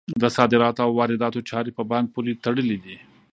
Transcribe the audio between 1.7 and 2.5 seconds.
په بانک پورې